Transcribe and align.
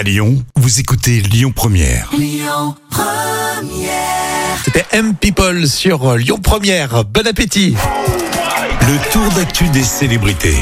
À 0.00 0.02
Lyon, 0.02 0.42
vous 0.56 0.80
écoutez 0.80 1.20
Lyon 1.20 1.52
Première. 1.54 2.10
C'était 4.64 4.86
M 4.92 5.12
People 5.14 5.68
sur 5.68 6.16
Lyon 6.16 6.38
Première. 6.42 7.04
Bon 7.04 7.26
appétit. 7.26 7.76
Le 8.80 9.12
tour 9.12 9.30
d'actu 9.32 9.68
des 9.68 9.82
célébrités. 9.82 10.56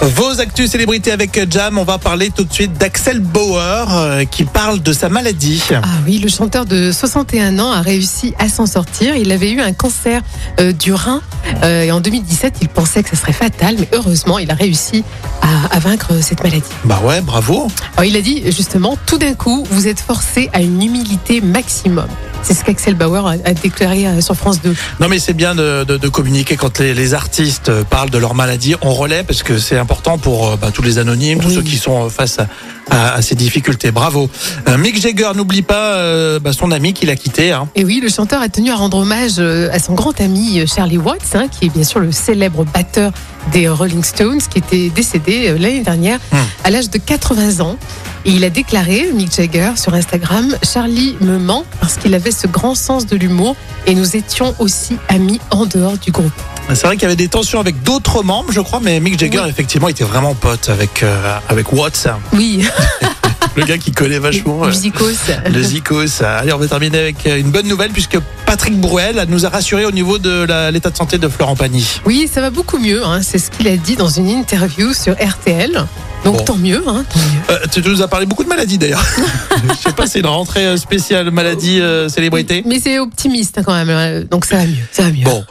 Vos 0.00 0.40
actus 0.40 0.70
célébrités 0.70 1.12
avec 1.12 1.38
Jam, 1.50 1.76
on 1.76 1.84
va 1.84 1.98
parler 1.98 2.30
tout 2.34 2.44
de 2.44 2.52
suite 2.52 2.72
d'Axel 2.72 3.20
Bauer 3.20 3.86
euh, 3.90 4.24
qui 4.24 4.44
parle 4.44 4.80
de 4.80 4.94
sa 4.94 5.10
maladie. 5.10 5.62
Ah 5.74 5.82
oui, 6.06 6.16
le 6.16 6.30
chanteur 6.30 6.64
de 6.64 6.90
61 6.90 7.58
ans 7.58 7.70
a 7.70 7.82
réussi 7.82 8.32
à 8.38 8.48
s'en 8.48 8.64
sortir. 8.64 9.14
Il 9.16 9.30
avait 9.30 9.50
eu 9.50 9.60
un 9.60 9.74
cancer 9.74 10.22
euh, 10.58 10.72
du 10.72 10.94
rein 10.94 11.20
euh, 11.62 11.82
et 11.84 11.92
en 11.92 12.00
2017, 12.00 12.56
il 12.62 12.68
pensait 12.68 13.02
que 13.02 13.10
ça 13.10 13.16
serait 13.16 13.32
fatal, 13.32 13.76
mais 13.78 13.88
heureusement, 13.92 14.38
il 14.38 14.50
a 14.50 14.54
réussi 14.54 15.04
à, 15.42 15.74
à 15.76 15.78
vaincre 15.78 16.12
cette 16.22 16.42
maladie. 16.42 16.62
Bah 16.84 17.00
ouais, 17.04 17.20
bravo. 17.20 17.68
Alors, 17.96 18.04
il 18.04 18.16
a 18.16 18.20
dit 18.20 18.42
justement, 18.46 18.96
tout 19.06 19.18
d'un 19.18 19.34
coup, 19.34 19.64
vous 19.70 19.88
êtes 19.88 20.00
forcé 20.00 20.50
à 20.52 20.60
une 20.60 20.82
humilité 20.82 21.40
maximum. 21.40 22.08
C'est 22.42 22.54
ce 22.54 22.64
qu'Axel 22.64 22.94
Bauer 22.94 23.26
a, 23.26 23.36
déclaré 23.54 24.06
euh, 24.06 24.20
sur 24.20 24.34
France 24.34 24.60
2. 24.62 24.74
Non 24.98 25.08
mais 25.08 25.18
c'est 25.18 25.34
bien 25.34 25.54
de, 25.54 25.84
de- 25.84 25.98
de 25.98 26.08
communiquer 26.08 26.56
quand 26.56 26.78
les, 26.80 26.94
les 26.94 27.14
artistes 27.14 27.68
euh, 27.68 27.84
parlent 27.84 28.10
de 28.10 28.18
leur 28.18 28.34
maladie. 28.34 28.74
On 28.82 28.92
relaie 28.94 29.22
parce 29.22 29.42
que 29.42 29.58
c'est 29.58 29.76
important 29.78 30.18
pour 30.18 30.48
euh, 30.48 30.56
bah, 30.56 30.70
tous 30.72 30.82
les 30.82 30.98
anonymes, 30.98 31.38
tous 31.40 31.50
ceux 31.50 31.62
qui 31.62 31.76
sont 31.76 32.08
face 32.08 32.38
à, 32.38 32.48
à- 32.90 33.12
à 33.14 33.22
ces 33.22 33.34
difficultés. 33.34 33.90
Bravo. 33.92 34.28
Euh, 34.68 34.78
Mick 34.78 35.00
Jagger, 35.00 35.30
n'oublie 35.36 35.62
pas 35.62 35.94
euh, 35.94 36.40
bah, 36.40 36.52
son 36.52 36.70
ami 36.72 36.92
qu'il 36.92 37.10
a 37.10 37.16
quitté. 37.16 37.52
Hein. 37.52 37.68
Et 37.76 37.84
oui, 37.84 38.00
le 38.02 38.08
chanteur 38.08 38.40
a 38.40 38.48
tenu 38.48 38.70
à 38.70 38.76
rendre 38.76 38.96
hommage 38.98 39.38
à 39.38 39.78
son 39.78 39.92
grand 39.94 40.18
ami 40.20 40.66
Charlie 40.66 40.98
Watts, 40.98 41.34
hein, 41.34 41.46
qui 41.48 41.66
est 41.66 41.70
bien 41.70 41.84
sûr 41.84 42.00
le 42.00 42.10
célèbre 42.10 42.64
batteur 42.64 43.12
des 43.52 43.68
Rolling 43.68 44.02
Stones, 44.02 44.40
qui 44.50 44.58
était 44.58 44.88
décédé 44.90 45.54
l'année 45.58 45.82
dernière 45.82 46.18
Hmm. 46.32 46.36
à 46.64 46.70
l'âge 46.70 46.90
de 46.90 46.98
80 46.98 47.60
ans. 47.60 47.76
Et 48.24 48.30
il 48.32 48.44
a 48.44 48.50
déclaré, 48.50 49.10
Mick 49.14 49.34
Jagger, 49.34 49.72
sur 49.76 49.94
Instagram, 49.94 50.54
Charlie 50.62 51.16
me 51.20 51.38
ment 51.38 51.64
parce 51.80 51.96
qu'il 51.96 52.14
avait 52.14 52.30
ce 52.30 52.46
grand 52.46 52.74
sens 52.74 53.06
de 53.06 53.16
l'humour 53.16 53.56
et 53.86 53.94
nous 53.94 54.16
étions 54.16 54.54
aussi 54.58 54.96
amis 55.08 55.40
en 55.50 55.64
dehors 55.66 55.96
du 55.98 56.10
groupe. 56.10 56.32
C'est 56.68 56.86
vrai 56.86 56.96
qu'il 56.96 57.02
y 57.04 57.06
avait 57.06 57.16
des 57.16 57.28
tensions 57.28 57.58
avec 57.60 57.82
d'autres 57.82 58.22
membres, 58.22 58.52
je 58.52 58.60
crois, 58.60 58.80
mais 58.82 59.00
Mick 59.00 59.18
Jagger 59.18 59.40
Oui. 59.44 59.48
effectivement 59.48 59.88
était 59.88 60.04
vraiment 60.04 60.34
pote 60.34 60.68
avec 60.68 61.02
euh, 61.02 61.38
avec 61.48 61.72
Watts. 61.72 62.06
Oui, 62.32 62.64
le 63.56 63.64
gars 63.64 63.78
qui 63.78 63.92
connaît 63.92 64.18
vachement. 64.18 64.64
euh, 64.64 64.68
musicos. 64.68 65.30
Le 65.46 65.62
Zikos. 65.62 66.22
Allez, 66.24 66.52
on 66.52 66.58
va 66.58 66.66
terminer 66.68 66.98
avec 66.98 67.26
euh, 67.26 67.38
une 67.38 67.50
bonne 67.50 67.66
nouvelle 67.68 67.90
puisque 67.90 68.18
Patrick 68.46 68.78
Bruel 68.80 69.24
nous 69.28 69.44
a 69.46 69.48
rassuré 69.48 69.84
au 69.84 69.90
niveau 69.90 70.18
de 70.18 70.70
l'état 70.70 70.90
de 70.90 70.96
santé 70.96 71.18
de 71.18 71.28
Florent 71.28 71.56
Pagny. 71.56 72.00
Oui, 72.04 72.28
ça 72.32 72.40
va 72.40 72.50
beaucoup 72.50 72.78
mieux, 72.78 73.04
hein, 73.04 73.20
c'est 73.22 73.38
ce 73.38 73.50
qu'il 73.50 73.68
a 73.68 73.76
dit 73.76 73.96
dans 73.96 74.08
une 74.08 74.28
interview 74.28 74.92
sur 74.92 75.14
RTL. 75.14 75.84
Donc 76.24 76.36
Bon. 76.36 76.44
tant 76.44 76.56
mieux, 76.56 76.82
hein, 76.86 77.02
tant 77.10 77.18
mieux. 77.18 77.56
Euh, 77.56 77.58
tu 77.72 77.80
nous 77.80 78.02
as 78.02 78.08
parlé 78.08 78.26
beaucoup 78.26 78.44
de 78.44 78.48
maladies 78.48 78.76
d'ailleurs. 78.76 79.02
Je 79.68 79.88
sais 79.88 79.94
pas, 79.94 80.06
c'est 80.06 80.18
une 80.20 80.26
rentrée 80.26 80.76
spéciale 80.76 81.30
maladie 81.30 81.80
euh, 81.80 82.10
célébrité. 82.10 82.62
Mais 82.66 82.78
c'est 82.78 82.98
optimiste 82.98 83.56
hein, 83.56 83.62
quand 83.64 83.72
même, 83.72 83.88
euh, 83.88 84.24
donc 84.24 84.44
ça 84.44 84.56
va 84.56 84.66
mieux, 84.66 84.74
ça 84.92 85.04
va 85.04 85.10
mieux. 85.12 85.24
Bon, 85.24 85.42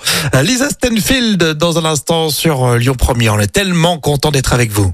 Lisa 0.43 0.69
Stenfield 0.69 1.53
dans 1.53 1.79
un 1.79 1.85
instant 1.85 2.29
sur 2.29 2.75
Lyon 2.75 2.93
Premier. 2.95 3.29
On 3.31 3.39
est 3.39 3.47
tellement 3.51 3.97
content 3.97 4.29
d'être 4.29 4.53
avec 4.53 4.71
vous. 4.71 4.93